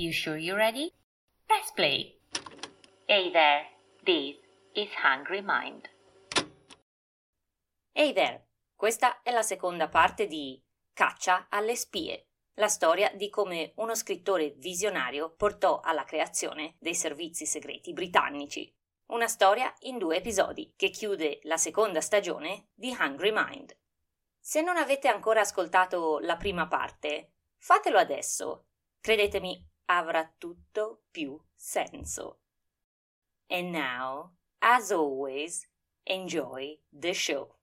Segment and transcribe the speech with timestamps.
[0.00, 0.94] You sure you're ready?
[1.46, 2.16] Press play.
[3.06, 3.66] Hey there,
[4.06, 4.34] this
[4.72, 5.90] is Hungry Mind.
[7.92, 10.58] Hey there, questa è la seconda parte di
[10.94, 17.44] Caccia alle spie, la storia di come uno scrittore visionario portò alla creazione dei servizi
[17.44, 18.74] segreti britannici.
[19.08, 23.76] Una storia in due episodi che chiude la seconda stagione di Hungry Mind.
[24.40, 28.64] Se non avete ancora ascoltato la prima parte, fatelo adesso.
[28.98, 32.38] Credetemi, avrà tutto più senso.
[33.48, 35.66] And now, as always,
[36.04, 37.59] enjoy the show.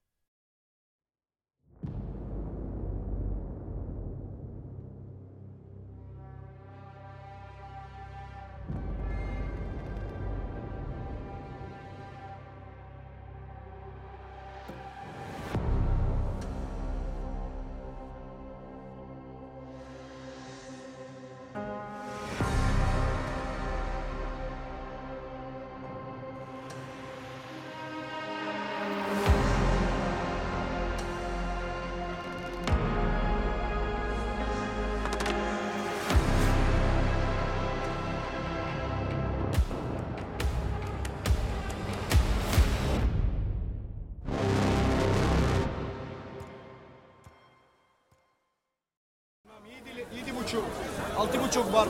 [51.48, 51.88] Buçuk var.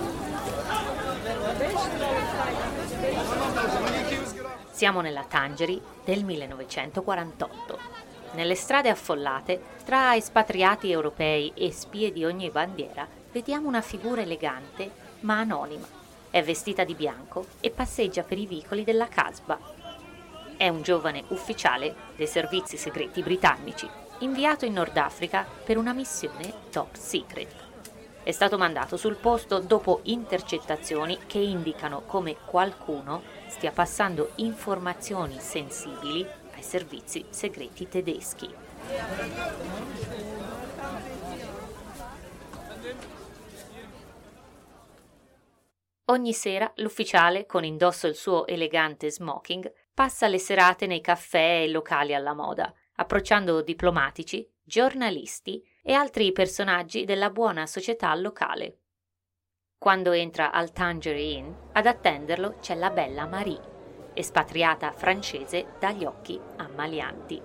[4.71, 7.79] Siamo nella Tangeri del 1948.
[8.33, 14.91] Nelle strade affollate, tra espatriati europei e spie di ogni bandiera, vediamo una figura elegante
[15.21, 15.87] ma anonima.
[16.29, 19.59] È vestita di bianco e passeggia per i vicoli della Casbah.
[20.55, 26.53] È un giovane ufficiale dei servizi segreti britannici, inviato in Nord Africa per una missione
[26.69, 27.66] top secret.
[28.27, 36.27] È stato mandato sul posto dopo intercettazioni che indicano come qualcuno stia passando informazioni sensibili
[36.53, 38.53] ai servizi segreti tedeschi.
[46.07, 51.69] Ogni sera l'ufficiale, con indosso il suo elegante smoking, passa le serate nei caffè e
[51.69, 58.79] locali alla moda, approcciando diplomatici, giornalisti e altri personaggi della buona società locale.
[59.77, 66.37] Quando entra al Tangerine Inn, ad attenderlo c'è la bella Marie, espatriata francese dagli occhi
[66.57, 67.41] ammalianti.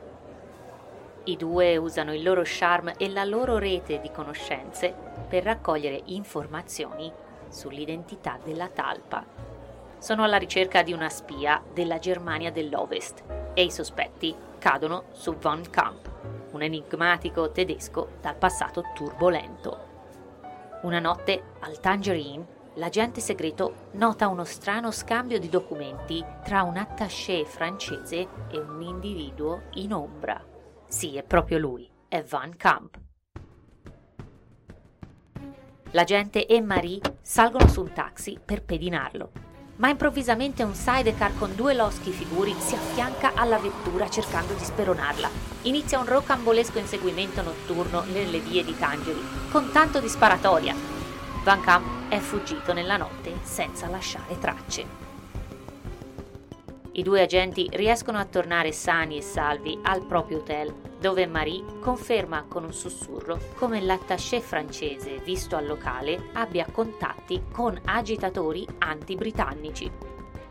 [1.24, 4.92] I due usano il loro charme e la loro rete di conoscenze
[5.28, 7.12] per raccogliere informazioni
[7.48, 9.24] sull'identità della talpa.
[9.98, 13.22] Sono alla ricerca di una spia della Germania dell'Ovest
[13.54, 16.08] e i sospetti cadono su Von Kamp,
[16.52, 19.88] un enigmatico tedesco dal passato turbolento.
[20.82, 27.44] Una notte al Tangerine l'agente segreto nota uno strano scambio di documenti tra un attaché
[27.44, 30.40] francese e un individuo in ombra.
[30.86, 33.00] Sì, è proprio lui, è Van Kamp.
[35.90, 39.32] L'agente e Marie salgono su un taxi per pedinarlo,
[39.82, 45.28] ma improvvisamente un sidecar con due loschi figuri si affianca alla vettura cercando di speronarla.
[45.62, 49.20] Inizia un rocambolesco inseguimento notturno nelle vie di Tangeri,
[49.50, 50.72] con tanto di sparatoria.
[51.42, 54.86] Van Kamp è fuggito nella notte senza lasciare tracce.
[56.92, 62.44] I due agenti riescono a tornare sani e salvi al proprio hotel, dove Marie conferma
[62.46, 69.90] con un sussurro come l'attaché francese visto al locale abbia contatti con agitatori anti-britannici.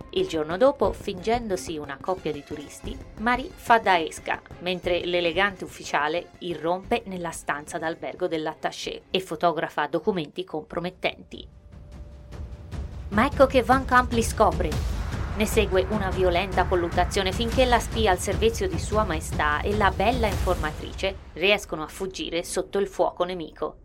[0.10, 6.32] Il giorno dopo, fingendosi una coppia di turisti, Marie fa da esca, mentre l'elegante ufficiale
[6.40, 11.48] irrompe nella stanza d'albergo dell'attaché e fotografa documenti compromettenti.
[13.12, 15.01] Ma ecco che Van Camp li scopre
[15.38, 19.90] ne segue una violenta colluttazione finché la spia al servizio di Sua Maestà e la
[19.90, 23.78] bella informatrice riescono a fuggire sotto il fuoco nemico.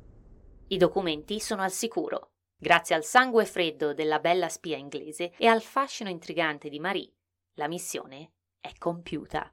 [0.69, 2.33] I documenti sono al sicuro.
[2.59, 7.13] Grazie al sangue freddo della bella spia inglese e al fascino intrigante di Marie,
[7.55, 9.53] la missione è compiuta.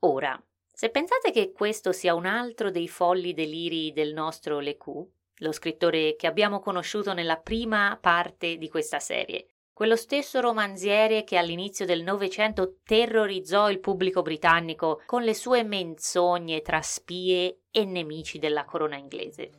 [0.00, 5.08] Ora, se pensate che questo sia un altro dei folli deliri del nostro Lecoux,
[5.40, 9.46] lo scrittore che abbiamo conosciuto nella prima parte di questa serie,
[9.76, 16.62] quello stesso romanziere che all'inizio del Novecento terrorizzò il pubblico britannico con le sue menzogne
[16.62, 19.50] tra spie e nemici della corona inglese.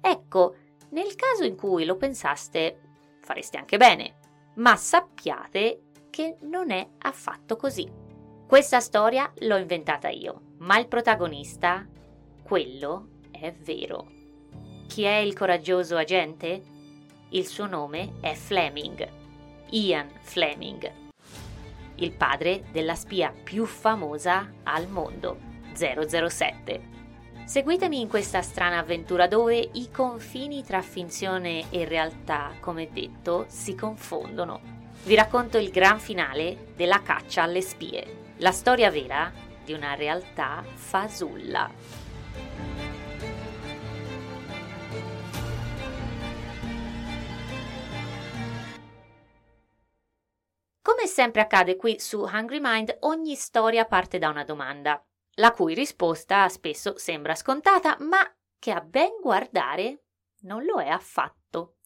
[0.00, 0.56] Ecco,
[0.88, 2.80] nel caso in cui lo pensaste,
[3.20, 4.16] fareste anche bene,
[4.56, 7.88] ma sappiate che non è affatto così.
[8.44, 11.86] Questa storia l'ho inventata io, ma il protagonista,
[12.42, 14.04] quello è vero.
[14.88, 16.60] Chi è il coraggioso agente?
[17.28, 19.26] Il suo nome è Fleming,
[19.70, 20.90] Ian Fleming,
[21.96, 25.38] il padre della spia più famosa al mondo,
[25.74, 26.96] 007.
[27.44, 33.74] Seguitemi in questa strana avventura dove i confini tra finzione e realtà, come detto, si
[33.74, 34.60] confondono.
[35.04, 39.32] Vi racconto il gran finale della caccia alle spie, la storia vera
[39.64, 41.70] di una realtà fasulla.
[50.88, 54.98] Come sempre accade qui su Hungry Mind, ogni storia parte da una domanda
[55.34, 58.18] la cui risposta spesso sembra scontata, ma
[58.58, 60.04] che a ben guardare
[60.44, 61.76] non lo è affatto.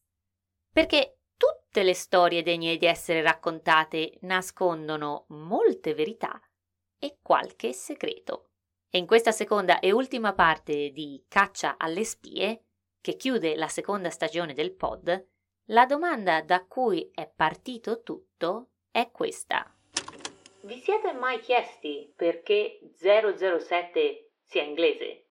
[0.72, 6.40] Perché tutte le storie degne di essere raccontate nascondono molte verità
[6.96, 8.50] e qualche segreto.
[8.88, 12.66] E in questa seconda e ultima parte di Caccia alle spie,
[13.00, 15.26] che chiude la seconda stagione del pod,
[15.70, 19.74] la domanda da cui è partito tutto è questa.
[20.60, 25.26] Vi siete mai chiesti perché 007 sia inglese?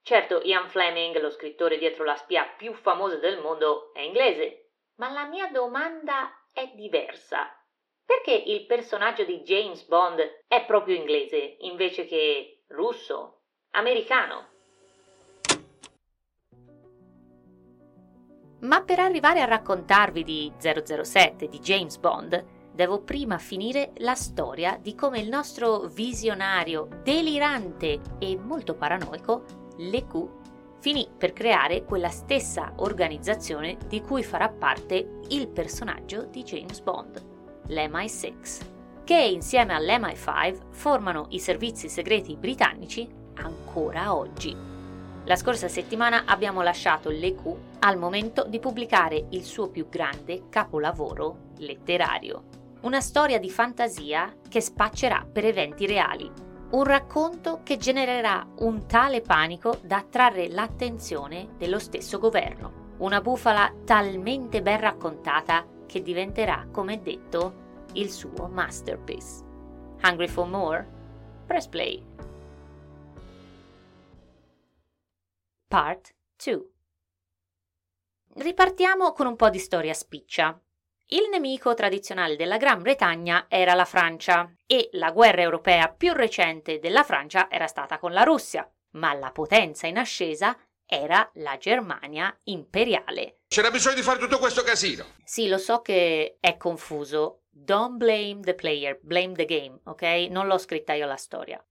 [0.00, 5.10] Certo, Ian Fleming, lo scrittore dietro la spia più famosa del mondo, è inglese, ma
[5.10, 7.50] la mia domanda è diversa.
[8.04, 13.40] Perché il personaggio di James Bond è proprio inglese invece che russo,
[13.70, 14.52] americano?
[18.60, 24.78] Ma per arrivare a raccontarvi di 007 di James Bond, devo prima finire la storia
[24.80, 29.44] di come il nostro visionario delirante e molto paranoico,
[29.76, 30.42] Lecu,
[30.80, 37.22] finì per creare quella stessa organizzazione di cui farà parte il personaggio di James Bond,
[37.68, 44.54] l'MI6, che insieme all'MI5 formano i servizi segreti britannici ancora oggi.
[45.26, 51.52] La scorsa settimana abbiamo lasciato Lecu al momento di pubblicare il suo più grande capolavoro
[51.58, 52.53] letterario
[52.84, 56.30] una storia di fantasia che spaccerà per eventi reali,
[56.70, 63.72] un racconto che genererà un tale panico da attrarre l'attenzione dello stesso governo, una bufala
[63.84, 67.62] talmente ben raccontata che diventerà, come detto,
[67.94, 69.42] il suo masterpiece.
[70.02, 70.86] Hungry for more?
[71.46, 72.04] Press play.
[75.68, 76.14] Part
[76.44, 76.68] 2
[78.36, 80.60] Ripartiamo con un po' di storia spiccia.
[81.14, 86.80] Il nemico tradizionale della Gran Bretagna era la Francia e la guerra europea più recente
[86.80, 92.36] della Francia era stata con la Russia, ma la potenza in ascesa era la Germania
[92.46, 93.42] imperiale.
[93.46, 95.04] C'era bisogno di fare tutto questo casino.
[95.22, 97.44] Sì, lo so che è confuso.
[97.48, 100.02] Don't blame the player, blame the game, ok?
[100.30, 101.64] Non l'ho scritta io la storia.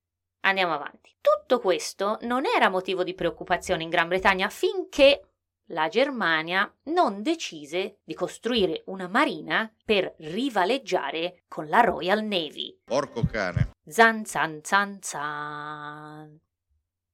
[0.45, 1.17] Andiamo avanti.
[1.19, 5.32] Tutto questo non era motivo di preoccupazione in Gran Bretagna finché
[5.68, 12.81] la Germania non decise di costruire una marina per rivaleggiare con la Royal Navy.
[12.83, 13.71] Porco cane.
[13.86, 16.39] Zan zan zan zan.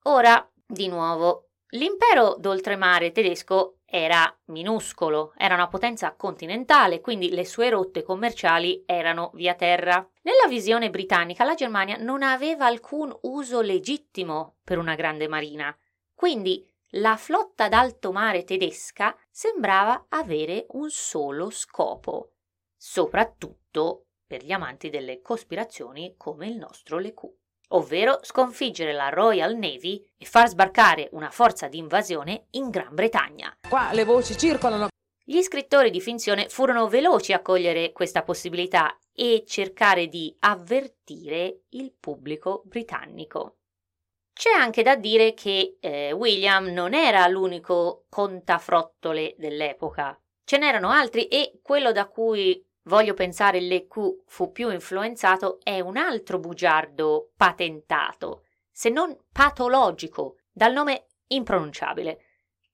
[0.03, 7.69] Ora, di nuovo, l'impero d'oltremare tedesco era minuscolo, era una potenza continentale, quindi le sue
[7.69, 10.07] rotte commerciali erano via terra.
[10.21, 15.75] Nella visione britannica la Germania non aveva alcun uso legittimo per una grande marina,
[16.13, 22.31] quindi la flotta d'alto mare tedesca sembrava avere un solo scopo,
[22.75, 27.31] soprattutto per gli amanti delle cospirazioni come il nostro Lecu,
[27.69, 33.55] ovvero sconfiggere la Royal Navy e far sbarcare una forza di invasione in Gran Bretagna.
[33.67, 34.87] Qua le voci circolano.
[35.23, 41.93] Gli scrittori di finzione furono veloci a cogliere questa possibilità e cercare di avvertire il
[41.93, 43.58] pubblico britannico.
[44.39, 50.17] C'è anche da dire che eh, William non era l'unico contafrottole dell'epoca.
[50.45, 55.97] Ce n'erano altri e quello da cui voglio pensare Lecu fu più influenzato è un
[55.97, 62.19] altro bugiardo patentato, se non patologico, dal nome impronunciabile.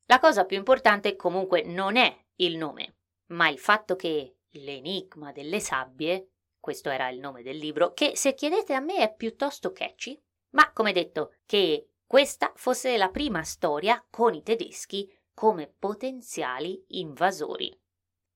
[0.06, 2.98] La cosa più importante comunque non è il nome,
[3.30, 6.30] ma il fatto che l'enigma delle sabbie,
[6.60, 10.22] questo era il nome del libro, che se chiedete a me è piuttosto catchy,
[10.56, 17.78] ma come detto che questa fosse la prima storia con i tedeschi come potenziali invasori.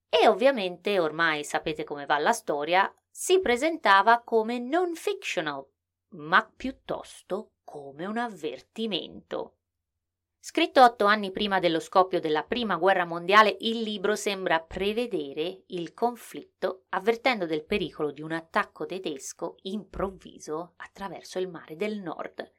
[0.09, 5.65] E ovviamente, ormai sapete come va la storia, si presentava come non fictional,
[6.15, 9.58] ma piuttosto come un avvertimento.
[10.41, 15.93] Scritto otto anni prima dello scoppio della Prima Guerra Mondiale, il libro sembra prevedere il
[15.93, 22.49] conflitto, avvertendo del pericolo di un attacco tedesco improvviso attraverso il mare del nord.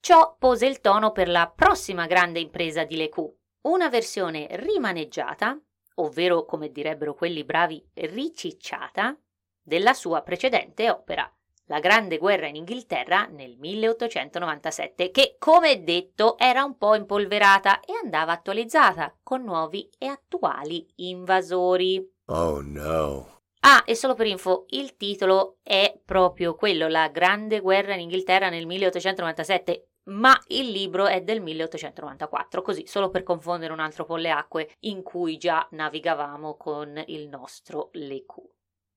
[0.00, 5.56] Ciò pose il tono per la prossima grande impresa di Lecu, una versione rimaneggiata,
[5.94, 9.16] ovvero come direbbero quelli bravi ricicciata,
[9.62, 11.32] della sua precedente opera,
[11.68, 17.94] La Grande Guerra in Inghilterra nel 1897, che come detto era un po' impolverata e
[18.02, 22.06] andava attualizzata con nuovi e attuali invasori.
[22.26, 23.40] Oh no.
[23.60, 28.50] Ah, e solo per info, il titolo è proprio quello, La Grande Guerra in Inghilterra
[28.50, 34.16] nel 1897, ma il libro è del 1894, così solo per confondere un altro po'
[34.16, 38.46] le acque in cui già navigavamo con il nostro Lecu.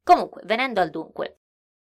[0.04, 1.37] Comunque, venendo al dunque,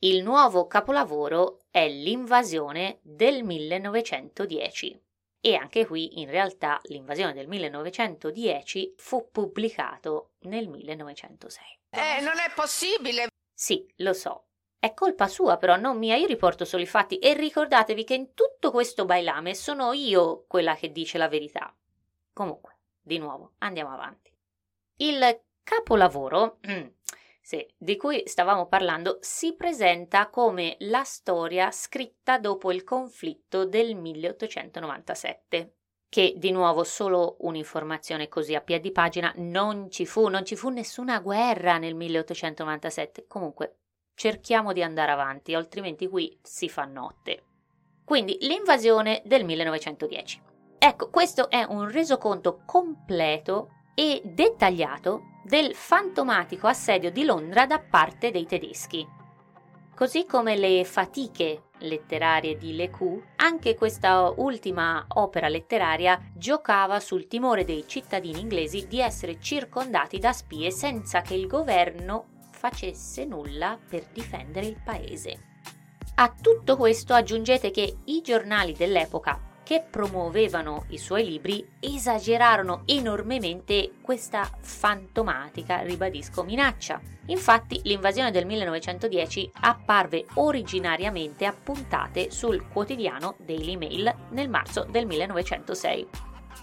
[0.03, 5.03] il nuovo capolavoro è L'invasione del 1910
[5.43, 11.79] e anche qui in realtà l'invasione del 1910 fu pubblicato nel 1906.
[11.91, 13.27] Eh, non è possibile!
[13.53, 14.47] Sì, lo so.
[14.79, 16.17] È colpa sua, però, non mia.
[16.17, 20.75] Io riporto solo i fatti e ricordatevi che in tutto questo bailame sono io quella
[20.77, 21.75] che dice la verità.
[22.33, 24.33] Comunque, di nuovo, andiamo avanti.
[24.97, 26.59] Il capolavoro
[27.51, 33.97] sì, di cui stavamo parlando si presenta come la storia scritta dopo il conflitto del
[33.97, 35.75] 1897
[36.09, 40.69] che di nuovo solo un'informazione così a piedi pagina non ci fu, non ci fu
[40.69, 43.27] nessuna guerra nel 1897.
[43.27, 43.79] Comunque
[44.15, 47.43] cerchiamo di andare avanti, altrimenti qui si fa notte.
[48.05, 50.41] Quindi l'invasione del 1910.
[50.79, 58.31] Ecco, questo è un resoconto completo e dettagliato del fantomatico assedio di Londra da parte
[58.31, 59.07] dei tedeschi.
[59.95, 67.67] Così come le fatiche letterarie di Lecu, anche questa ultima opera letteraria giocava sul timore
[67.67, 74.07] dei cittadini inglesi di essere circondati da spie senza che il governo facesse nulla per
[74.15, 75.59] difendere il paese.
[76.15, 83.93] A tutto questo aggiungete che i giornali dell'epoca che promuovevano i suoi libri esagerarono enormemente
[84.03, 87.01] questa fantomatica, ribadisco, minaccia.
[87.27, 95.07] Infatti l'invasione del 1910 apparve originariamente a puntate sul quotidiano Daily Mail nel marzo del
[95.07, 96.09] 1906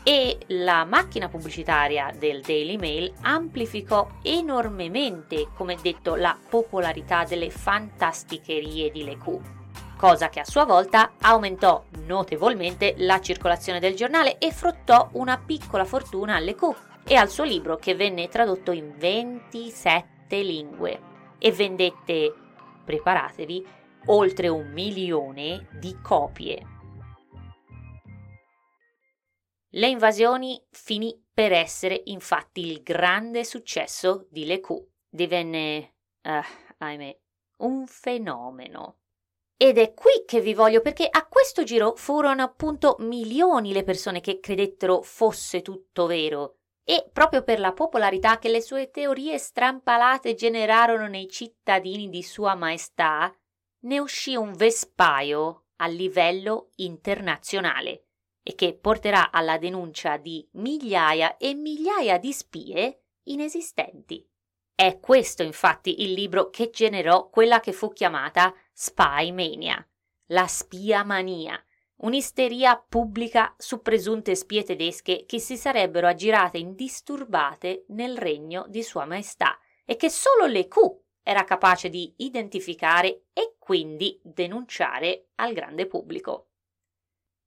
[0.03, 8.91] e la macchina pubblicitaria del Daily Mail amplificò enormemente, come detto, la popolarità delle fantasticherie
[8.91, 9.56] di Lecoux
[9.97, 15.83] cosa che a sua volta aumentò notevolmente la circolazione del giornale e fruttò una piccola
[15.83, 16.73] fortuna alle Q
[17.03, 21.01] e al suo libro che venne tradotto in 27 lingue
[21.39, 22.33] e vendette,
[22.85, 23.65] preparatevi,
[24.05, 26.75] oltre un milione di copie.
[29.71, 34.73] Le invasioni finì per essere infatti il grande successo di Le Q.
[35.09, 36.41] Divenne, uh,
[36.77, 37.19] ahimè,
[37.57, 38.96] un fenomeno.
[39.59, 44.21] Ed è qui che vi voglio perché a questo giro furono appunto milioni le persone
[44.21, 46.59] che credettero fosse tutto vero.
[46.83, 52.53] E proprio per la popolarità che le sue teorie strampalate generarono nei cittadini di Sua
[52.53, 53.35] Maestà,
[53.79, 58.05] ne uscì un vespaio a livello internazionale
[58.43, 64.25] e che porterà alla denuncia di migliaia e migliaia di spie inesistenti.
[64.79, 69.83] È questo infatti il libro che generò quella che fu chiamata Spy Mania,
[70.27, 71.59] la spia mania,
[72.01, 79.05] un'isteria pubblica su presunte spie tedesche che si sarebbero aggirate indisturbate nel regno di Sua
[79.05, 80.77] Maestà e che solo le Q
[81.23, 86.49] era capace di identificare e quindi denunciare al grande pubblico.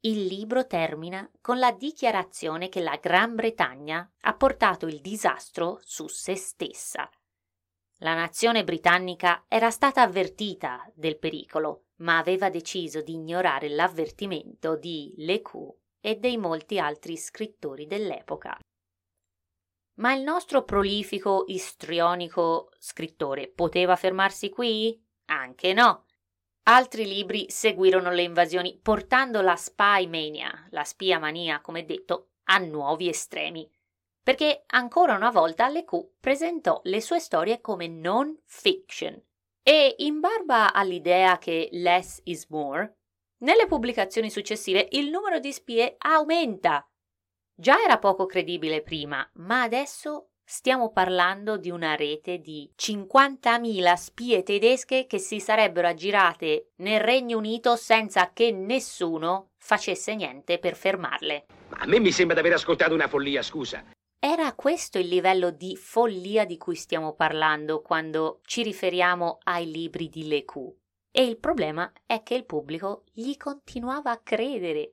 [0.01, 6.09] Il libro termina con la dichiarazione che la Gran Bretagna ha portato il disastro su
[6.09, 7.09] se stessa
[8.03, 15.13] la nazione britannica era stata avvertita del pericolo, ma aveva deciso di ignorare l'avvertimento di
[15.19, 18.59] Lecoux e dei molti altri scrittori dell'epoca.
[19.99, 24.99] Ma il nostro prolifico, istrionico scrittore poteva fermarsi qui?
[25.27, 26.07] Anche no.
[26.69, 32.59] Altri libri seguirono le invasioni, portando la spy mania, la spia mania, come detto, a
[32.59, 33.71] nuovi estremi
[34.23, 39.21] perché ancora una volta Lecoux presentò le sue storie come non fiction
[39.63, 42.97] e in barba all'idea che less is more,
[43.39, 46.87] nelle pubblicazioni successive il numero di spie aumenta.
[47.55, 54.43] Già era poco credibile prima, ma adesso stiamo parlando di una rete di 50.000 spie
[54.43, 61.47] tedesche che si sarebbero aggirate nel Regno Unito senza che nessuno facesse niente per fermarle.
[61.71, 63.85] A me mi sembra di aver ascoltato una follia, scusa.
[64.23, 70.11] Era questo il livello di follia di cui stiamo parlando quando ci riferiamo ai libri
[70.11, 70.79] di Lecu.
[71.11, 74.93] E il problema è che il pubblico gli continuava a credere.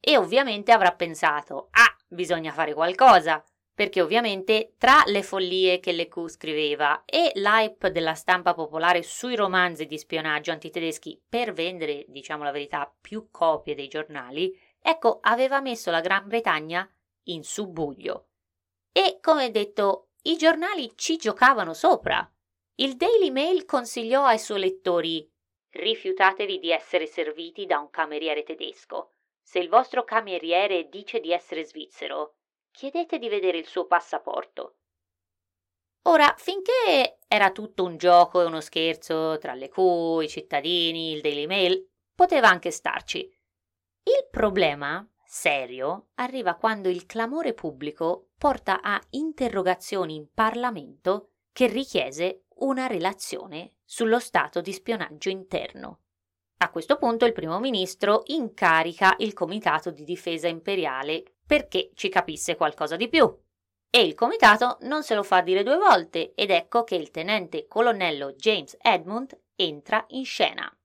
[0.00, 3.44] E ovviamente avrà pensato, ah, bisogna fare qualcosa.
[3.76, 9.84] perché ovviamente tra le follie che Lecoux scriveva e l'hype della stampa popolare sui romanzi
[9.84, 15.90] di spionaggio antitedeschi per vendere, diciamo la verità, più copie dei giornali, ecco, aveva messo
[15.90, 16.90] la Gran Bretagna
[17.26, 18.28] in subbuglio.
[18.92, 22.28] E, come detto, i giornali ci giocavano sopra.
[22.76, 25.30] Il Daily Mail consigliò ai suoi lettori
[25.76, 29.12] rifiutatevi di essere serviti da un cameriere tedesco.
[29.40, 32.36] Se il vostro cameriere dice di essere svizzero,
[32.72, 34.76] chiedete di vedere il suo passaporto.
[36.02, 41.20] Ora, finché era tutto un gioco e uno scherzo tra le Q, i cittadini, il
[41.20, 43.20] Daily Mail, poteva anche starci.
[44.02, 52.44] Il problema serio arriva quando il clamore pubblico porta a interrogazioni in Parlamento che richiese
[52.56, 56.00] una relazione sullo stato di spionaggio interno.
[56.58, 62.56] A questo punto il primo ministro incarica il Comitato di difesa imperiale perché ci capisse
[62.56, 63.44] qualcosa di più.
[63.88, 67.66] E il comitato non se lo fa dire due volte ed ecco che il tenente
[67.66, 70.75] colonnello James Edmund entra in scena.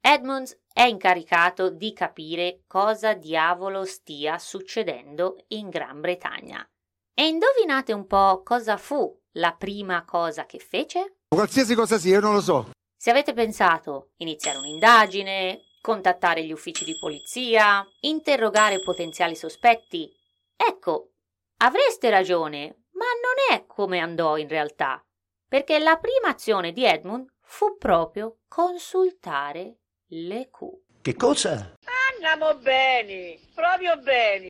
[0.00, 6.66] Edmunds è incaricato di capire cosa diavolo stia succedendo in Gran Bretagna.
[7.14, 11.18] E indovinate un po' cosa fu la prima cosa che fece?
[11.28, 12.70] Qualsiasi cosa sia, io non lo so.
[12.96, 20.10] Se avete pensato iniziare un'indagine, contattare gli uffici di polizia, interrogare potenziali sospetti,
[20.56, 21.10] ecco,
[21.58, 25.04] avreste ragione, ma non è come andò in realtà,
[25.46, 30.66] perché la prima azione di Edmund fu proprio consultare le Q.
[31.02, 31.74] Che cosa?
[32.14, 34.48] Andiamo bene, proprio bene.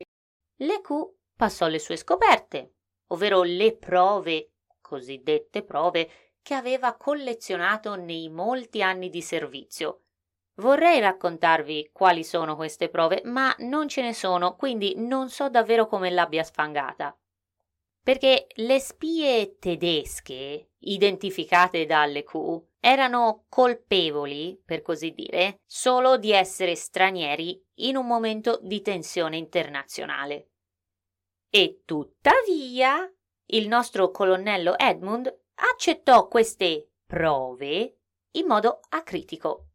[0.56, 0.90] Le Q
[1.36, 2.74] passò le sue scoperte,
[3.08, 6.10] ovvero le prove, cosiddette prove,
[6.42, 10.02] che aveva collezionato nei molti anni di servizio.
[10.58, 15.86] Vorrei raccontarvi quali sono queste prove, ma non ce ne sono, quindi non so davvero
[15.86, 17.16] come l'abbia sfangata.
[18.02, 26.75] Perché le spie tedesche, identificate dalle Q, erano colpevoli, per così dire, solo di essere
[26.75, 30.50] stranieri in un momento di tensione internazionale.
[31.50, 33.10] E tuttavia
[33.47, 37.99] il nostro colonnello Edmund accettò queste prove
[38.32, 39.69] in modo acritico.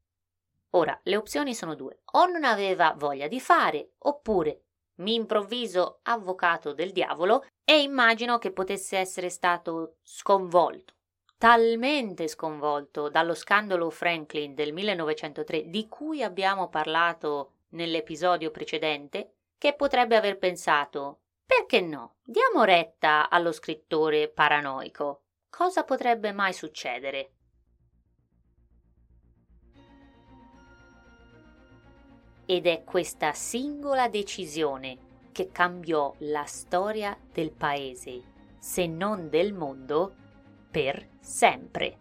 [0.72, 2.02] Ora, le opzioni sono due.
[2.14, 4.64] O non aveva voglia di fare, oppure
[4.98, 10.94] mi improvviso avvocato del diavolo e immagino che potesse essere stato sconvolto,
[11.38, 20.16] talmente sconvolto dallo scandalo Franklin del 1903 di cui abbiamo parlato nell'episodio precedente, che potrebbe
[20.16, 22.16] aver pensato perché no?
[22.24, 25.22] Diamo retta allo scrittore paranoico.
[25.50, 27.32] Cosa potrebbe mai succedere?
[32.46, 35.03] Ed è questa singola decisione
[35.34, 38.22] che cambiò la storia del paese,
[38.58, 40.14] se non del mondo,
[40.72, 41.98] per sempre.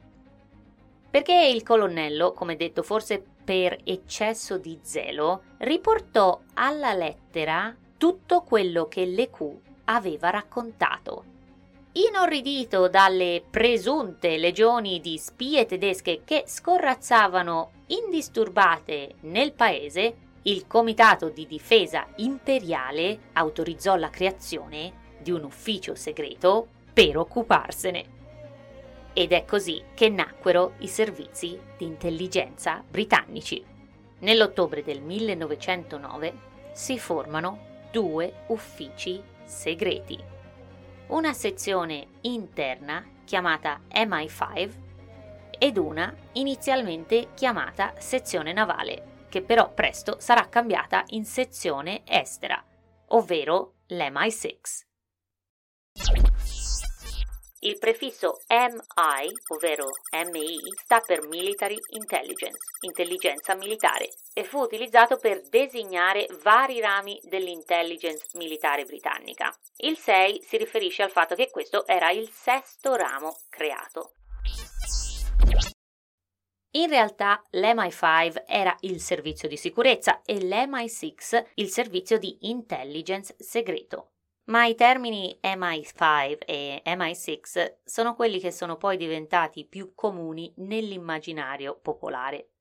[1.10, 8.86] Perché il colonnello, come detto forse per eccesso di zelo, riportò alla lettera tutto quello
[8.86, 11.24] che Lecu aveva raccontato.
[11.92, 21.46] Inorridito dalle presunte legioni di spie tedesche che scorrazzavano indisturbate nel paese, il Comitato di
[21.46, 28.20] difesa imperiale autorizzò la creazione di un ufficio segreto per occuparsene.
[29.12, 33.64] Ed è così che nacquero i servizi di intelligenza britannici.
[34.20, 36.32] Nell'ottobre del 1909
[36.72, 40.18] si formano due uffici segreti.
[41.08, 44.70] Una sezione interna chiamata MI5
[45.58, 52.62] ed una inizialmente chiamata sezione navale, che però presto sarà cambiata in sezione estera,
[53.08, 54.58] ovvero l'MI6.
[57.60, 59.86] Il prefisso MI, ovvero
[60.30, 68.26] MI, sta per Military Intelligence, intelligenza militare, e fu utilizzato per designare vari rami dell'intelligence
[68.34, 69.50] militare britannica.
[69.78, 74.12] Il 6 si riferisce al fatto che questo era il sesto ramo creato.
[76.74, 84.12] In realtà l'MI5 era il servizio di sicurezza e l'MI6 il servizio di intelligence segreto.
[84.44, 91.78] Ma i termini MI5 e MI6 sono quelli che sono poi diventati più comuni nell'immaginario
[91.80, 92.52] popolare.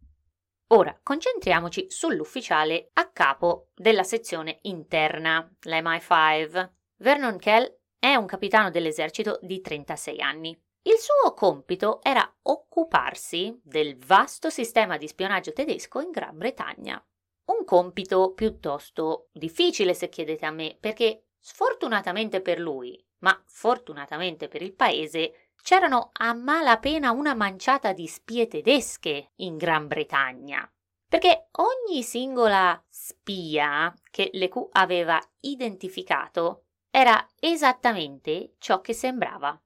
[0.74, 6.70] Ora concentriamoci sull'ufficiale a capo della sezione interna, l'MI5.
[6.98, 10.62] Vernon Kell è un capitano dell'esercito di 36 anni.
[10.84, 17.04] Il suo compito era occuparsi del vasto sistema di spionaggio tedesco in Gran Bretagna.
[17.46, 24.62] Un compito piuttosto difficile se chiedete a me, perché Sfortunatamente per lui, ma fortunatamente per
[24.62, 30.72] il paese, c'erano a malapena una manciata di spie tedesche in Gran Bretagna.
[31.08, 39.60] Perché ogni singola spia che l'EQ aveva identificato era esattamente ciò che sembrava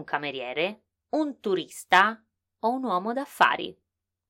[0.00, 2.22] un cameriere, un turista
[2.60, 3.76] o un uomo d'affari.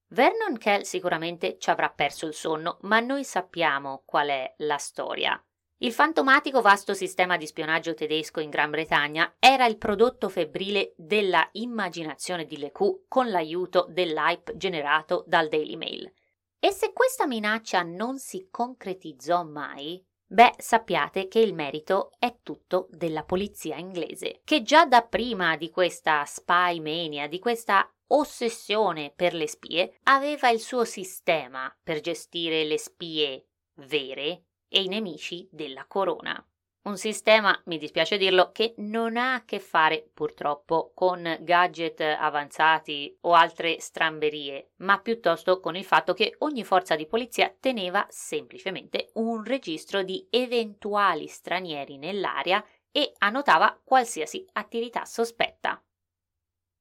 [0.08, 5.42] Vernon Kell sicuramente ci avrà perso il sonno, ma noi sappiamo qual è la storia.
[5.82, 11.48] Il fantomatico vasto sistema di spionaggio tedesco in Gran Bretagna era il prodotto febbrile della
[11.52, 16.12] immaginazione di Lecoup con l'aiuto dell'hype generato dal Daily Mail.
[16.58, 22.86] E se questa minaccia non si concretizzò mai, beh, sappiate che il merito è tutto
[22.90, 29.34] della polizia inglese, che già da prima di questa spy mania, di questa ossessione per
[29.34, 35.84] le spie, aveva il suo sistema per gestire le spie vere e i nemici della
[35.86, 36.44] corona.
[36.82, 43.14] Un sistema, mi dispiace dirlo, che non ha a che fare purtroppo con gadget avanzati
[43.20, 49.10] o altre stramberie, ma piuttosto con il fatto che ogni forza di polizia teneva semplicemente
[49.14, 55.82] un registro di eventuali stranieri nell'area e annotava qualsiasi attività sospetta.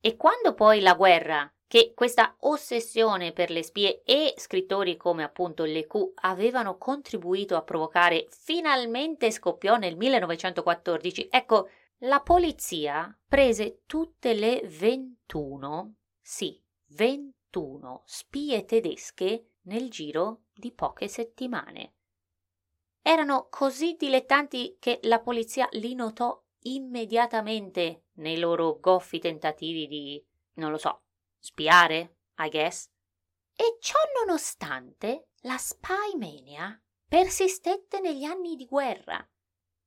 [0.01, 5.65] E quando poi la guerra che questa ossessione per le spie e scrittori come appunto
[5.65, 11.27] Lecu avevano contribuito a provocare finalmente scoppiò nel 1914.
[11.29, 21.07] Ecco, la polizia prese tutte le 21, sì, 21 spie tedesche nel giro di poche
[21.07, 21.93] settimane.
[23.01, 30.71] Erano così dilettanti che la polizia li notò immediatamente nei loro goffi tentativi di, non
[30.71, 31.03] lo so,
[31.39, 32.89] Spiare, I guess.
[33.55, 39.25] E ciò nonostante, la spy mania persistette negli anni di guerra.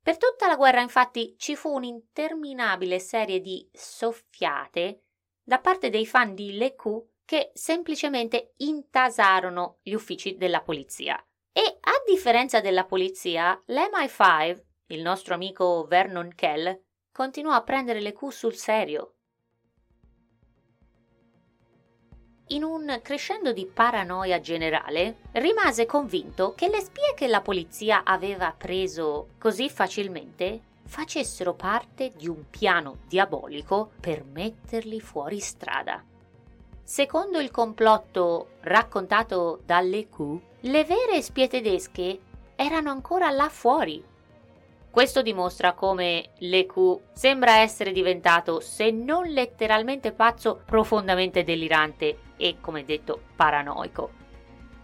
[0.03, 5.05] Per tutta la guerra, infatti, ci fu un'interminabile serie di soffiate
[5.43, 11.23] da parte dei fan di Lecu che semplicemente intasarono gli uffici della polizia.
[11.53, 18.31] E a differenza della polizia, l'MI5, il nostro amico Vernon Kell, continuò a prendere Lecu
[18.31, 19.15] sul serio
[22.53, 28.55] in un crescendo di paranoia generale, rimase convinto che le spie che la polizia aveva
[28.57, 36.05] preso così facilmente facessero parte di un piano diabolico per metterli fuori strada.
[36.83, 42.21] Secondo il complotto raccontato dalle Q, le vere spie tedesche
[42.55, 44.05] erano ancora là fuori.
[44.93, 52.85] Questo dimostra come l'EQ sembra essere diventato, se non letteralmente pazzo, profondamente delirante e, come
[52.85, 54.11] detto, paranoico.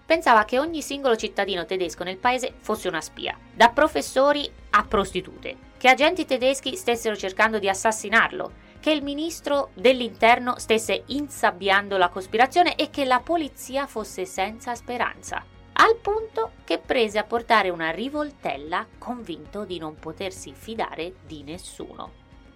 [0.07, 5.57] Pensava che ogni singolo cittadino tedesco nel paese fosse una spia, da professori a prostitute,
[5.77, 12.77] che agenti tedeschi stessero cercando di assassinarlo, che il ministro dell'interno stesse insabbiando la cospirazione
[12.77, 15.45] e che la polizia fosse senza speranza,
[15.81, 22.13] al punto che prese a portare una rivoltella convinto di non potersi fidare di nessuno.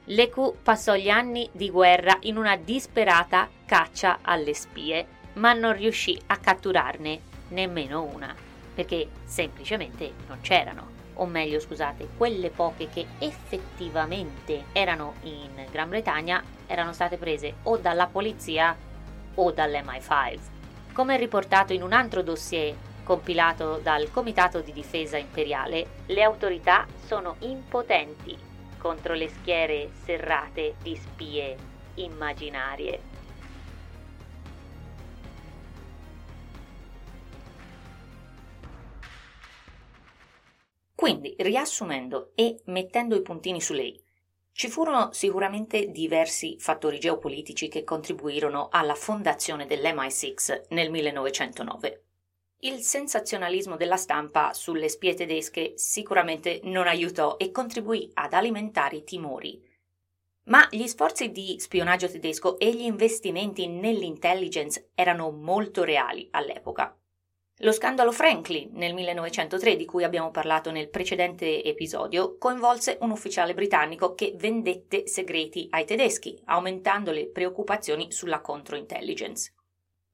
[0.06, 6.20] Lecu passò gli anni di guerra in una disperata caccia alle spie, ma non riuscì
[6.26, 8.34] a catturarne nemmeno una,
[8.74, 11.00] perché semplicemente non c'erano.
[11.14, 17.76] O meglio, scusate, quelle poche che effettivamente erano in Gran Bretagna erano state prese o
[17.76, 18.76] dalla polizia
[19.34, 20.38] o dall'MI5.
[20.92, 27.36] Come riportato in un altro dossier compilato dal Comitato di Difesa Imperiale, le autorità sono
[27.40, 28.36] impotenti
[28.78, 31.56] contro le schiere serrate di spie
[31.94, 33.00] immaginarie.
[40.94, 44.00] Quindi, riassumendo e mettendo i puntini su lei,
[44.52, 52.02] ci furono sicuramente diversi fattori geopolitici che contribuirono alla fondazione dell'MI6 nel 1909.
[52.64, 59.02] Il sensazionalismo della stampa sulle spie tedesche sicuramente non aiutò e contribuì ad alimentare i
[59.02, 59.60] timori.
[60.44, 66.96] Ma gli sforzi di spionaggio tedesco e gli investimenti nell'intelligence erano molto reali all'epoca.
[67.58, 73.54] Lo scandalo Franklin nel 1903, di cui abbiamo parlato nel precedente episodio, coinvolse un ufficiale
[73.54, 79.52] britannico che vendette segreti ai tedeschi, aumentando le preoccupazioni sulla controintelligence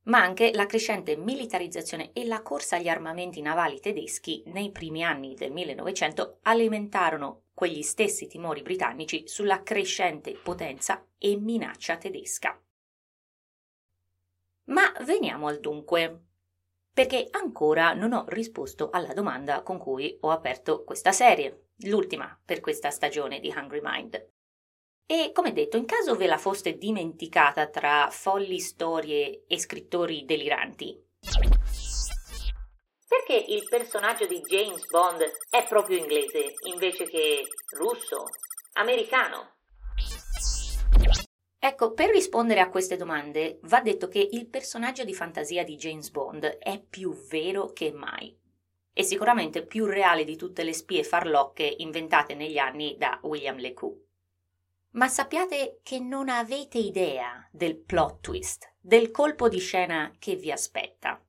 [0.08, 5.34] ma anche la crescente militarizzazione e la corsa agli armamenti navali tedeschi nei primi anni
[5.34, 12.60] del 1900 alimentarono quegli stessi timori britannici sulla crescente potenza e minaccia tedesca.
[14.64, 16.22] Ma veniamo al dunque,
[16.92, 21.64] perché ancora non ho risposto alla domanda con cui ho aperto questa serie.
[21.82, 24.37] l'ultima per questa stagione di Hungry Mind.
[25.10, 31.02] E come detto, in caso ve la foste dimenticata tra folli storie e scrittori deliranti,
[33.08, 37.40] perché il personaggio di James Bond è proprio inglese invece che
[37.78, 38.24] russo,
[38.74, 39.56] americano?
[41.58, 46.10] Ecco, per rispondere a queste domande va detto che il personaggio di fantasia di James
[46.10, 48.38] Bond è più vero che mai
[48.92, 54.06] e sicuramente più reale di tutte le spie farlocche inventate negli anni da William LeCoux.
[54.92, 60.50] Ma sappiate che non avete idea del plot twist, del colpo di scena che vi
[60.50, 61.20] aspetta.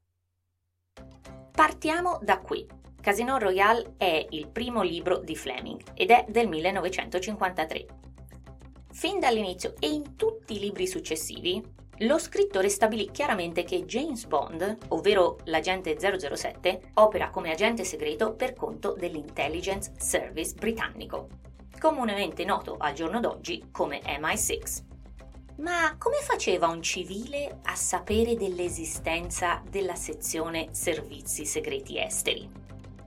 [1.52, 2.66] Partiamo da qui.
[3.02, 7.86] Casino Royale è il primo libro di Fleming ed è del 1953.
[8.92, 11.62] Fin dall'inizio e in tutti i libri successivi,
[12.04, 18.54] lo scrittore stabilì chiaramente che James Bond, ovvero l'agente 007, opera come agente segreto per
[18.54, 21.28] conto dell'Intelligence Service britannico,
[21.80, 24.88] comunemente noto al giorno d'oggi come MI6.
[25.60, 32.50] Ma come faceva un civile a sapere dell'esistenza della sezione servizi segreti esteri?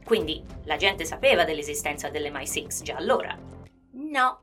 [0.04, 3.38] Quindi la gente sapeva dell'esistenza dell'MI6 già allora?
[3.92, 4.40] No.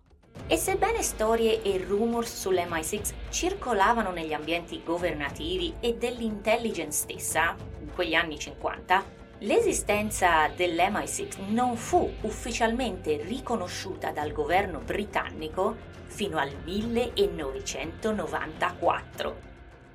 [0.48, 8.16] E sebbene storie e rumors sull'MI6 circolavano negli ambienti governativi e dell'intelligence stessa, in quegli
[8.16, 15.76] anni 50, l'esistenza dell'MI6 non fu ufficialmente riconosciuta dal governo britannico
[16.06, 19.48] fino al 1994.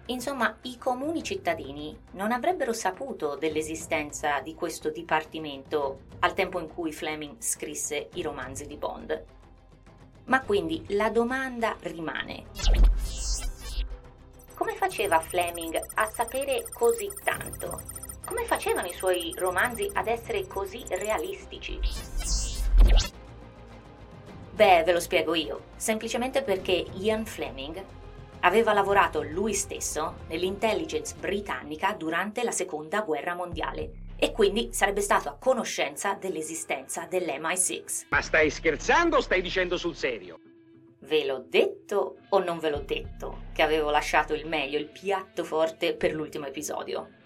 [0.06, 6.92] Insomma, i comuni cittadini non avrebbero saputo dell'esistenza di questo dipartimento al tempo in cui
[6.92, 9.24] Fleming scrisse i romanzi di Bond.
[10.26, 12.44] Ma quindi la domanda rimane.
[14.54, 18.03] Come faceva Fleming a sapere così tanto?
[18.24, 21.78] Come facevano i suoi romanzi ad essere così realistici?
[24.50, 27.84] Beh, ve lo spiego io, semplicemente perché Ian Fleming
[28.40, 35.28] aveva lavorato lui stesso nell'intelligence britannica durante la seconda guerra mondiale e quindi sarebbe stato
[35.28, 38.06] a conoscenza dell'esistenza dell'MI6.
[38.08, 40.38] Ma stai scherzando o stai dicendo sul serio?
[41.00, 45.44] Ve l'ho detto o non ve l'ho detto che avevo lasciato il meglio, il piatto
[45.44, 47.22] forte per l'ultimo episodio?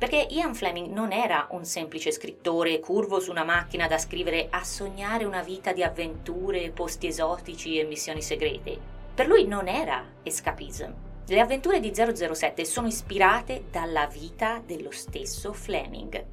[0.00, 4.64] Perché Ian Fleming non era un semplice scrittore curvo su una macchina da scrivere a
[4.64, 8.78] sognare una vita di avventure, posti esotici e missioni segrete.
[9.14, 10.90] Per lui non era escapism.
[11.26, 16.24] Le avventure di 007 sono ispirate dalla vita dello stesso Fleming.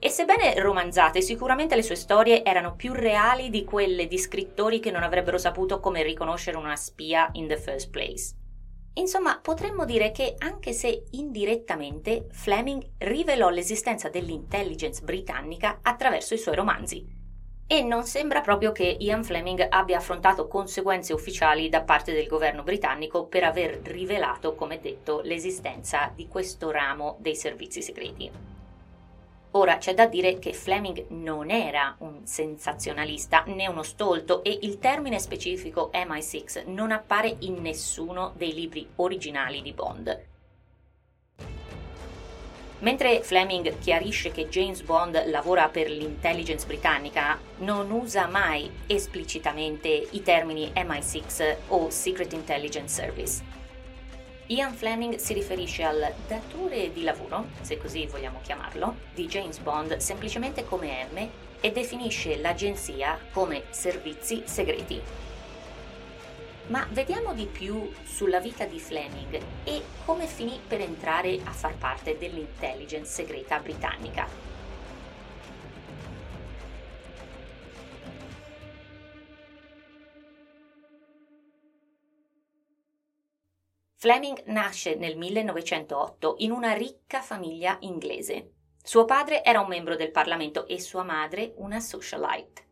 [0.00, 4.90] E sebbene romanzate, sicuramente le sue storie erano più reali di quelle di scrittori che
[4.90, 8.34] non avrebbero saputo come riconoscere una spia in the first place.
[8.94, 16.56] Insomma, potremmo dire che anche se indirettamente Fleming rivelò l'esistenza dell'intelligence britannica attraverso i suoi
[16.56, 17.16] romanzi.
[17.70, 22.62] E non sembra proprio che Ian Fleming abbia affrontato conseguenze ufficiali da parte del governo
[22.62, 28.57] britannico per aver rivelato, come detto, l'esistenza di questo ramo dei servizi segreti.
[29.58, 34.78] Ora c'è da dire che Fleming non era un sensazionalista né uno stolto e il
[34.78, 40.26] termine specifico MI6 non appare in nessuno dei libri originali di Bond.
[42.78, 50.22] Mentre Fleming chiarisce che James Bond lavora per l'intelligence britannica, non usa mai esplicitamente i
[50.22, 53.57] termini MI6 o Secret Intelligence Service.
[54.50, 59.98] Ian Fleming si riferisce al datore di lavoro, se così vogliamo chiamarlo, di James Bond
[59.98, 61.28] semplicemente come M
[61.60, 65.02] e definisce l'agenzia come servizi segreti.
[66.68, 71.74] Ma vediamo di più sulla vita di Fleming e come finì per entrare a far
[71.76, 74.47] parte dell'intelligence segreta britannica.
[84.00, 88.52] Fleming nasce nel 1908 in una ricca famiglia inglese.
[88.80, 92.66] Suo padre era un membro del Parlamento e sua madre una socialite.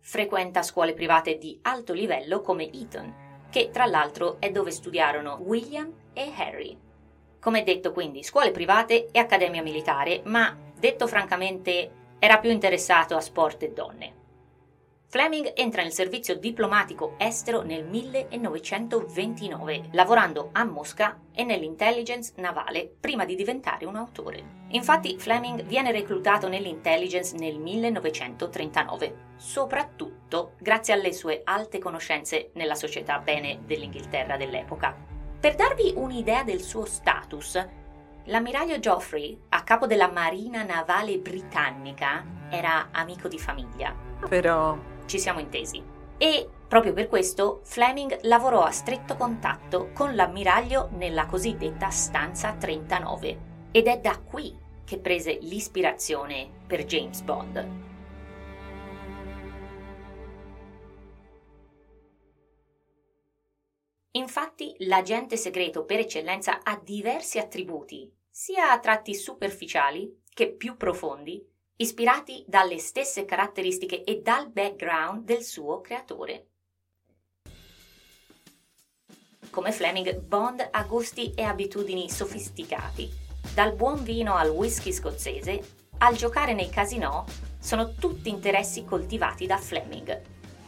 [0.00, 5.92] Frequenta scuole private di alto livello come Eton, che tra l'altro è dove studiarono William
[6.14, 6.74] e Harry.
[7.38, 13.20] Come detto quindi, scuole private e accademia militare, ma detto francamente era più interessato a
[13.20, 14.23] sport e donne.
[15.14, 23.24] Fleming entra nel servizio diplomatico estero nel 1929, lavorando a Mosca e nell'intelligence navale prima
[23.24, 24.64] di diventare un autore.
[24.70, 33.20] Infatti Fleming viene reclutato nell'intelligence nel 1939, soprattutto grazie alle sue alte conoscenze nella società
[33.20, 34.96] bene dell'Inghilterra dell'epoca.
[35.38, 37.64] Per darvi un'idea del suo status,
[38.24, 43.94] l'ammiraglio Geoffrey, a capo della Marina Navale Britannica, era amico di famiglia
[44.28, 45.82] Però Ci siamo intesi.
[46.16, 53.52] E proprio per questo Fleming lavorò a stretto contatto con l'ammiraglio nella cosiddetta stanza 39
[53.70, 57.92] ed è da qui che prese l'ispirazione per James Bond.
[64.12, 71.44] Infatti, l'agente segreto per eccellenza ha diversi attributi, sia a tratti superficiali che più profondi,
[71.76, 76.46] ispirati dalle stesse caratteristiche e dal background del suo creatore.
[79.50, 83.10] Come Fleming, Bond ha gusti e abitudini sofisticati.
[83.54, 85.62] Dal buon vino al whisky scozzese,
[85.98, 87.24] al giocare nei casinò,
[87.58, 90.20] sono tutti interessi coltivati da Fleming.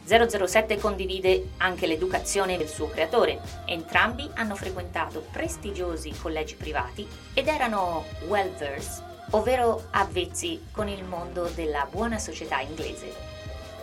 [0.05, 3.41] 007 condivide anche l'educazione del suo creatore.
[3.65, 11.87] Entrambi hanno frequentato prestigiosi collegi privati ed erano well-versed, ovvero avvezzi con il mondo della
[11.89, 13.13] buona società inglese.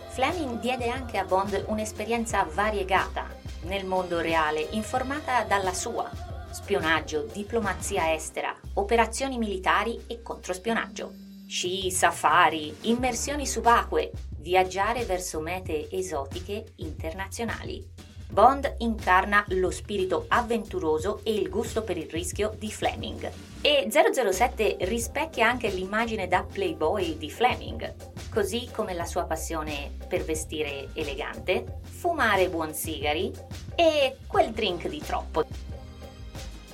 [0.09, 3.26] Fleming diede anche a Bond un'esperienza variegata
[3.62, 6.11] nel mondo reale, informata dalla sua.
[6.50, 11.12] Spionaggio, diplomazia estera, operazioni militari e controspionaggio.
[11.46, 17.93] Sci, safari, immersioni subacquee, viaggiare verso mete esotiche internazionali.
[18.28, 23.30] Bond incarna lo spirito avventuroso e il gusto per il rischio di Fleming.
[23.60, 27.94] E 007 rispecchia anche l'immagine da playboy di Fleming,
[28.30, 33.32] così come la sua passione per vestire elegante, fumare buon sigari
[33.74, 35.44] e quel drink di troppo.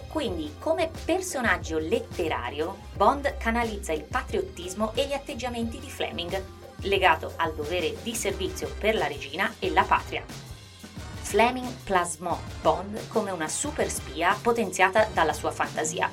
[0.09, 6.43] Quindi, come personaggio letterario, Bond canalizza il patriottismo e gli atteggiamenti di Fleming,
[6.81, 10.50] legato al dovere di servizio per la regina e la patria.
[11.31, 16.11] Fleming plasmò Bond come una super spia potenziata dalla sua fantasia,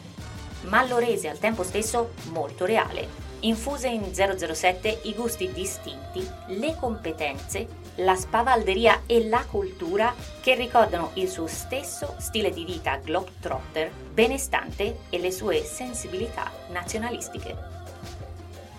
[0.65, 3.07] ma lo rese al tempo stesso molto reale.
[3.39, 11.09] Infuse in 007 i gusti distinti, le competenze, la spavalderia e la cultura che ricordano
[11.15, 17.57] il suo stesso stile di vita globetrotter, benestante e le sue sensibilità nazionalistiche.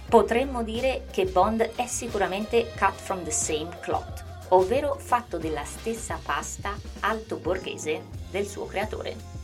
[0.09, 4.18] Potremmo dire che Bond è sicuramente cut from the same cloth,
[4.51, 9.37] ovvero fatto della stessa pasta alto borghese del suo creatore.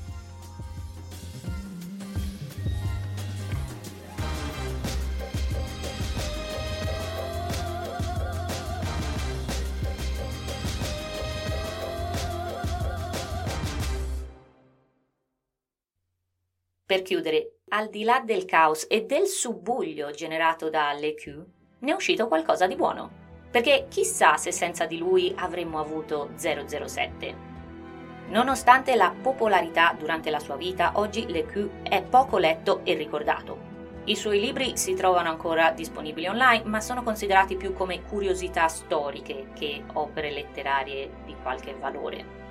[16.86, 21.44] Per chiudere, al di là del caos e del subbuglio generato da LQ,
[21.80, 23.23] ne è uscito qualcosa di buono.
[23.54, 27.36] Perché chissà se senza di lui avremmo avuto 007.
[28.30, 33.56] Nonostante la popolarità durante la sua vita, oggi LQ è poco letto e ricordato.
[34.06, 39.50] I suoi libri si trovano ancora disponibili online, ma sono considerati più come curiosità storiche
[39.54, 42.42] che opere letterarie di qualche valore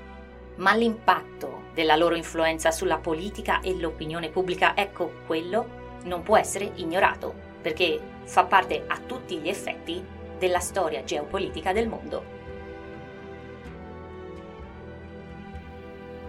[0.55, 6.73] ma l'impatto della loro influenza sulla politica e l'opinione pubblica, ecco, quello non può essere
[6.75, 12.21] ignorato, perché fa parte a tutti gli effetti della storia geopolitica del mondo.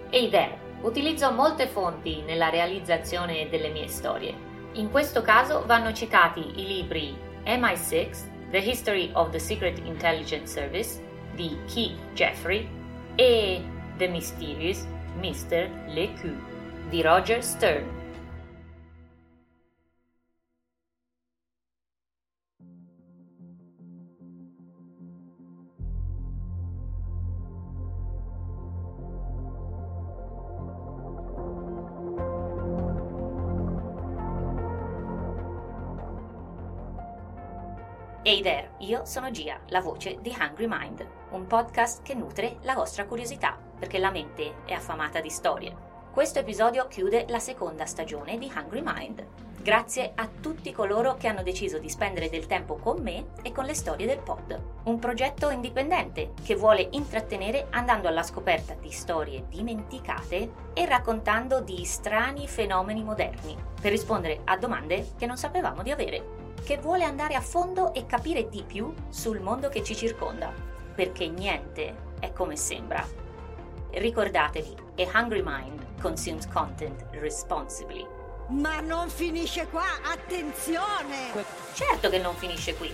[0.08, 4.32] Ehi there, utilizzo molte fonti nella realizzazione delle mie storie.
[4.74, 11.02] In questo caso vanno citati i libri MI6, The History of the Secret Intelligence Service
[11.32, 12.68] di Keith Jeffrey
[13.16, 13.60] e
[13.96, 15.68] The Mysterious Mr.
[15.88, 18.03] Le Coup di Roger Stern.
[38.34, 42.74] Hey there, io sono Gia, la voce di Hungry Mind, un podcast che nutre la
[42.74, 45.72] vostra curiosità, perché la mente è affamata di storie.
[46.10, 49.24] Questo episodio chiude la seconda stagione di Hungry Mind.
[49.62, 53.66] Grazie a tutti coloro che hanno deciso di spendere del tempo con me e con
[53.66, 54.60] le storie del pod.
[54.82, 61.84] Un progetto indipendente che vuole intrattenere andando alla scoperta di storie dimenticate e raccontando di
[61.84, 67.34] strani fenomeni moderni, per rispondere a domande che non sapevamo di avere che vuole andare
[67.34, 70.50] a fondo e capire di più sul mondo che ci circonda,
[70.94, 73.06] perché niente è come sembra.
[73.90, 78.06] Ricordatevi, a hungry mind consumes content responsibly.
[78.48, 81.32] Ma non finisce qua, attenzione!
[81.74, 82.92] Certo che non finisce qui.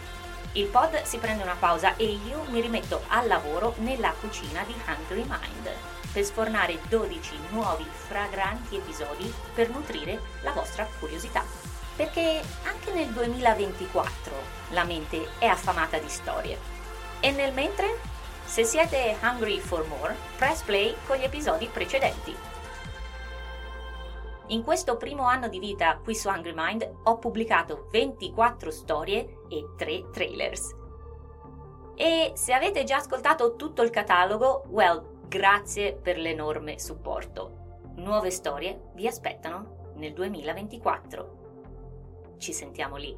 [0.53, 4.75] Il pod si prende una pausa e io mi rimetto al lavoro nella cucina di
[4.87, 5.71] Hungry Mind
[6.13, 11.60] per sfornare 12 nuovi fragranti episodi per nutrire la vostra curiosità
[12.01, 14.33] perché anche nel 2024
[14.71, 16.57] la mente è affamata di storie.
[17.21, 17.99] E nel mentre,
[18.43, 22.35] se siete hungry for more, press play con gli episodi precedenti.
[24.47, 29.67] In questo primo anno di vita qui su Hungry Mind ho pubblicato 24 storie e
[29.77, 30.75] 3 trailers.
[31.97, 37.83] E se avete già ascoltato tutto il catalogo, well, grazie per l'enorme supporto.
[37.97, 41.40] Nuove storie vi aspettano nel 2024.
[42.41, 43.15] Ci sentiamo lì.